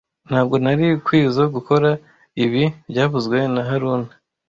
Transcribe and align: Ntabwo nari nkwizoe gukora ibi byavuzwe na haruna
Ntabwo 0.27 0.55
nari 0.63 0.85
nkwizoe 0.99 1.47
gukora 1.55 1.89
ibi 2.45 2.63
byavuzwe 2.89 3.37
na 3.53 3.61
haruna 3.69 4.11